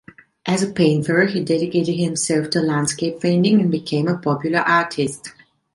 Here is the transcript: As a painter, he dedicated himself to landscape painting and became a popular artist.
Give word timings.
As 0.47 0.63
a 0.63 0.73
painter, 0.73 1.25
he 1.27 1.43
dedicated 1.43 1.95
himself 1.99 2.49
to 2.49 2.59
landscape 2.59 3.21
painting 3.21 3.61
and 3.61 3.69
became 3.69 4.07
a 4.07 4.17
popular 4.17 4.61
artist. 4.61 5.31